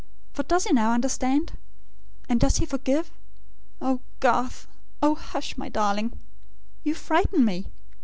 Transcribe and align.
For 0.33 0.41
he 0.41 0.47
does 0.47 0.65
now 0.71 0.93
understand? 0.93 1.55
And 2.27 2.41
he 2.41 2.45
does 2.47 2.57
forgive?... 2.57 3.11
Oh, 3.79 4.01
Garth!... 4.19 4.65
Oh 4.99 5.13
hush, 5.13 5.59
my 5.59 5.69
darling!... 5.69 6.17
You 6.83 6.95
frighten 6.95 7.45
me! 7.45 7.67